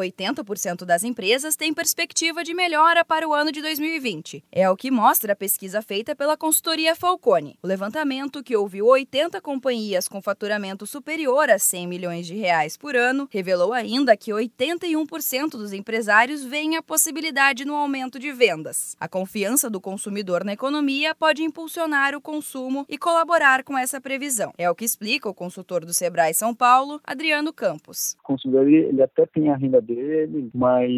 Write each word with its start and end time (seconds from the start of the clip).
80% 0.00 0.84
das 0.84 1.04
empresas 1.04 1.56
têm 1.56 1.72
perspectiva 1.72 2.42
de 2.42 2.52
melhora 2.54 3.04
para 3.04 3.28
o 3.28 3.32
ano 3.32 3.52
de 3.52 3.62
2020. 3.62 4.44
É 4.50 4.68
o 4.68 4.76
que 4.76 4.90
mostra 4.90 5.32
a 5.32 5.36
pesquisa 5.36 5.80
feita 5.80 6.14
pela 6.14 6.36
consultoria 6.36 6.96
Falcone. 6.96 7.56
O 7.62 7.66
levantamento, 7.66 8.42
que 8.42 8.56
ouviu 8.56 8.86
80 8.86 9.40
companhias 9.40 10.08
com 10.08 10.20
faturamento 10.20 10.86
superior 10.86 11.48
a 11.50 11.58
100 11.58 11.86
milhões 11.86 12.26
de 12.26 12.34
reais 12.34 12.76
por 12.76 12.96
ano, 12.96 13.28
revelou 13.30 13.72
ainda 13.72 14.16
que 14.16 14.30
81% 14.30 15.50
dos 15.50 15.72
empresários 15.72 16.44
veem 16.44 16.76
a 16.76 16.82
possibilidade 16.82 17.64
no 17.64 17.74
aumento 17.74 18.18
de 18.18 18.32
vendas. 18.32 18.96
A 18.98 19.08
confiança 19.08 19.70
do 19.70 19.80
consumidor 19.80 20.44
na 20.44 20.52
economia 20.52 21.14
pode 21.14 21.42
impulsionar 21.42 22.14
o 22.14 22.20
consumo 22.20 22.84
e 22.88 22.98
colaborar 22.98 23.62
com 23.62 23.76
essa 23.76 24.00
previsão. 24.00 24.52
É 24.58 24.70
o 24.70 24.74
que 24.74 24.84
explica 24.84 25.28
o 25.28 25.34
consultor 25.34 25.84
do 25.84 25.92
Sebrae 25.92 26.34
São 26.34 26.54
Paulo, 26.54 27.00
Adriano 27.04 27.52
Campos. 27.52 28.16
O 28.20 28.22
consumidor 28.22 28.68
ele 28.68 29.02
até 29.02 29.26
tem 29.26 29.50
a 29.50 29.56
renda 29.56 29.80
dele, 29.94 30.50
mas 30.54 30.88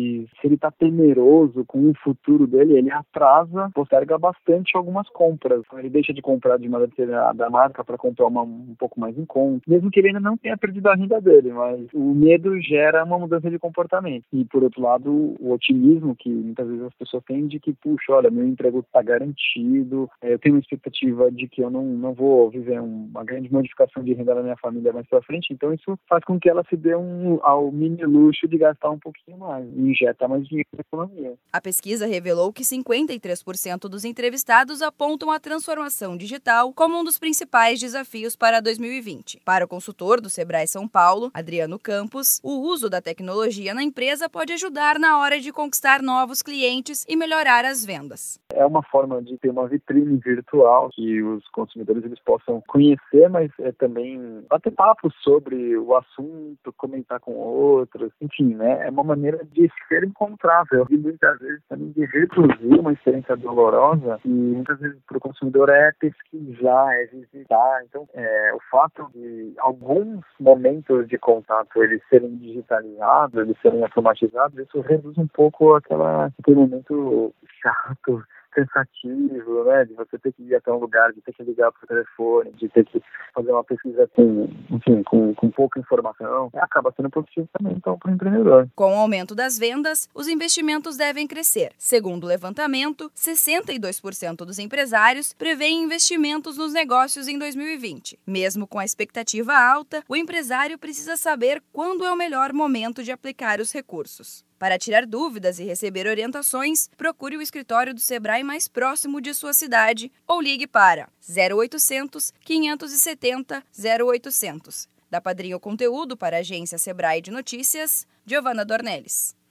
se 0.40 0.46
ele 0.46 0.54
está 0.54 0.70
temeroso 0.70 1.64
com 1.64 1.90
o 1.90 1.94
futuro 2.02 2.46
dele, 2.46 2.76
ele 2.78 2.90
atrasa, 2.90 3.70
posterga 3.74 4.18
bastante 4.18 4.76
algumas 4.76 5.08
compras. 5.08 5.62
Ele 5.74 5.88
deixa 5.88 6.12
de 6.12 6.20
comprar 6.20 6.58
de 6.58 6.68
uma 6.68 6.80
determinada 6.80 7.48
marca 7.48 7.84
para 7.84 7.96
comprar 7.96 8.26
uma 8.26 8.42
um 8.42 8.74
pouco 8.78 9.00
mais 9.00 9.16
em 9.16 9.24
conta, 9.24 9.62
mesmo 9.66 9.90
que 9.90 10.00
ele 10.00 10.08
ainda 10.08 10.20
não 10.20 10.36
tenha 10.36 10.56
perdido 10.56 10.88
a 10.88 10.94
renda 10.94 11.20
dele, 11.20 11.52
mas 11.52 11.80
o 11.94 12.14
medo 12.14 12.60
gera 12.60 13.04
uma 13.04 13.18
mudança 13.18 13.50
de 13.50 13.58
comportamento. 13.58 14.24
E 14.32 14.44
por 14.44 14.62
outro 14.62 14.82
lado, 14.82 15.10
o 15.40 15.52
otimismo 15.52 16.14
que 16.14 16.28
muitas 16.28 16.66
vezes 16.66 16.82
as 16.82 16.94
pessoas 16.94 17.24
têm 17.24 17.46
de 17.46 17.58
que, 17.58 17.72
puxa, 17.72 18.12
olha, 18.12 18.30
meu 18.30 18.46
emprego 18.46 18.80
está 18.80 19.02
garantido, 19.02 20.10
eu 20.22 20.38
tenho 20.38 20.56
uma 20.56 20.60
expectativa 20.60 21.30
de 21.30 21.48
que 21.48 21.62
eu 21.62 21.70
não, 21.70 21.84
não 21.84 22.12
vou 22.12 22.50
viver 22.50 22.80
uma 22.80 23.24
grande 23.24 23.52
modificação 23.52 24.02
de 24.02 24.12
renda 24.12 24.34
na 24.34 24.42
minha 24.42 24.56
família 24.56 24.92
mais 24.92 25.06
para 25.06 25.22
frente, 25.22 25.52
então 25.52 25.72
isso 25.72 25.98
faz 26.08 26.24
com 26.24 26.38
que 26.38 26.48
ela 26.48 26.64
se 26.68 26.76
dê 26.76 26.94
um, 26.94 27.38
ao 27.42 27.70
mini 27.70 28.04
luxo 28.04 28.48
de 28.48 28.58
gastar 28.58 28.81
um 28.90 28.98
pouquinho 28.98 29.38
mais 29.38 29.66
e 29.66 29.80
injeta 29.80 30.28
mais 30.28 30.46
dinheiro 30.46 30.68
na 30.74 30.80
economia. 30.80 31.34
A 31.52 31.60
pesquisa 31.60 32.06
revelou 32.06 32.52
que 32.52 32.62
53% 32.62 33.88
dos 33.88 34.04
entrevistados 34.04 34.82
apontam 34.82 35.30
a 35.30 35.40
transformação 35.40 36.16
digital 36.16 36.72
como 36.72 36.98
um 36.98 37.04
dos 37.04 37.18
principais 37.18 37.80
desafios 37.80 38.36
para 38.36 38.60
2020. 38.60 39.40
Para 39.44 39.64
o 39.64 39.68
consultor 39.68 40.20
do 40.20 40.30
Sebrae 40.30 40.66
São 40.66 40.88
Paulo, 40.88 41.30
Adriano 41.34 41.78
Campos, 41.78 42.40
o 42.42 42.60
uso 42.60 42.88
da 42.88 43.00
tecnologia 43.00 43.74
na 43.74 43.82
empresa 43.82 44.28
pode 44.28 44.52
ajudar 44.52 44.98
na 44.98 45.18
hora 45.18 45.40
de 45.40 45.52
conquistar 45.52 46.02
novos 46.02 46.42
clientes 46.42 47.04
e 47.08 47.16
melhorar 47.16 47.64
as 47.64 47.84
vendas. 47.84 48.40
É 48.52 48.64
uma 48.64 48.82
forma 48.82 49.22
de 49.22 49.36
ter 49.38 49.50
uma 49.50 49.66
vitrine 49.66 50.18
virtual 50.18 50.90
que 50.92 51.22
os 51.22 51.46
consumidores 51.48 52.04
eles 52.04 52.20
possam 52.20 52.62
conhecer, 52.66 53.28
mas 53.30 53.50
é 53.58 53.72
também 53.72 54.44
bater 54.48 54.72
papo 54.72 55.10
sobre 55.22 55.76
o 55.76 55.94
assunto, 55.96 56.72
comentar 56.76 57.20
com 57.20 57.32
outros, 57.32 58.12
enfim, 58.20 58.54
né? 58.62 58.86
É 58.86 58.90
uma 58.90 59.02
maneira 59.02 59.44
de 59.52 59.68
ser 59.88 60.04
encontrável 60.04 60.86
e 60.88 60.96
muitas 60.96 61.38
vezes 61.40 61.60
também 61.68 61.90
de 61.90 62.04
reduzir 62.06 62.78
uma 62.78 62.92
experiência 62.92 63.36
dolorosa 63.36 64.20
e 64.24 64.28
muitas 64.28 64.78
vezes 64.78 64.98
para 65.06 65.18
o 65.18 65.20
consumidor 65.20 65.68
é 65.68 65.90
pesquisar, 65.98 66.94
é 66.94 67.06
visitar. 67.06 67.82
Então, 67.84 68.08
é, 68.14 68.52
o 68.54 68.60
fato 68.70 69.10
de 69.12 69.52
alguns 69.58 70.24
momentos 70.38 71.08
de 71.08 71.18
contato 71.18 71.82
eles 71.82 72.00
serem 72.08 72.36
digitalizados, 72.36 73.36
eles 73.36 73.56
serem 73.60 73.82
automatizados, 73.82 74.56
isso 74.58 74.80
reduz 74.80 75.18
um 75.18 75.26
pouco 75.26 75.74
aquela, 75.74 76.30
aquele 76.38 76.56
momento 76.56 77.34
chato 77.60 78.24
cansativo, 78.52 79.64
né? 79.64 79.84
De 79.84 79.94
você 79.94 80.18
ter 80.18 80.32
que 80.32 80.42
ir 80.42 80.54
até 80.54 80.70
um 80.70 80.78
lugar, 80.78 81.12
de 81.12 81.20
ter 81.22 81.32
que 81.32 81.42
ligar 81.42 81.72
para 81.72 81.84
o 81.84 81.88
telefone, 81.88 82.52
de 82.52 82.68
ter 82.68 82.84
que 82.84 83.02
fazer 83.34 83.52
uma 83.52 83.64
pesquisa 83.64 84.08
com, 84.14 84.48
enfim, 84.70 85.02
com, 85.04 85.34
com 85.34 85.50
pouca 85.50 85.80
informação. 85.80 86.50
Acaba 86.54 86.92
sendo 86.96 87.10
positivo 87.10 87.48
também, 87.52 87.74
então, 87.76 87.98
para 87.98 88.10
o 88.10 88.14
empreendedor. 88.14 88.68
Com 88.74 88.92
o 88.92 89.00
aumento 89.00 89.34
das 89.34 89.58
vendas, 89.58 90.08
os 90.14 90.28
investimentos 90.28 90.96
devem 90.96 91.26
crescer. 91.26 91.72
Segundo 91.78 92.24
o 92.24 92.28
levantamento, 92.28 93.10
62% 93.16 94.36
dos 94.44 94.58
empresários 94.58 95.32
prevêem 95.32 95.84
investimentos 95.84 96.56
nos 96.56 96.72
negócios 96.72 97.28
em 97.28 97.38
2020. 97.38 98.18
Mesmo 98.26 98.66
com 98.66 98.78
a 98.78 98.84
expectativa 98.84 99.54
alta, 99.54 100.02
o 100.08 100.16
empresário 100.16 100.78
precisa 100.78 101.16
saber 101.16 101.62
quando 101.72 102.04
é 102.04 102.12
o 102.12 102.16
melhor 102.16 102.52
momento 102.52 103.02
de 103.02 103.12
aplicar 103.12 103.60
os 103.60 103.72
recursos. 103.72 104.44
Para 104.62 104.78
tirar 104.78 105.04
dúvidas 105.06 105.58
e 105.58 105.64
receber 105.64 106.06
orientações, 106.06 106.88
procure 106.96 107.36
o 107.36 107.42
escritório 107.42 107.92
do 107.92 107.98
Sebrae 107.98 108.44
mais 108.44 108.68
próximo 108.68 109.20
de 109.20 109.34
sua 109.34 109.52
cidade 109.52 110.12
ou 110.24 110.40
ligue 110.40 110.68
para 110.68 111.08
0800 111.28 112.32
570 112.44 113.64
0800. 114.06 114.88
Da 115.10 115.20
Padrinho 115.20 115.58
Conteúdo 115.58 116.16
para 116.16 116.36
a 116.36 116.40
agência 116.40 116.78
Sebrae 116.78 117.20
de 117.20 117.32
Notícias, 117.32 118.06
Giovana 118.24 118.64
Dornelles. 118.64 119.34